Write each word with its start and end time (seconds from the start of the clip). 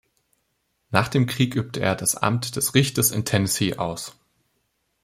Nach 0.89 1.09
dem 1.09 1.27
Krieg 1.27 1.53
übte 1.55 1.79
er 1.79 1.93
das 1.95 2.15
Amt 2.15 2.55
des 2.55 2.73
Richters 2.73 3.11
in 3.11 3.23
Tennessee 3.23 3.75
aus. 3.75 4.15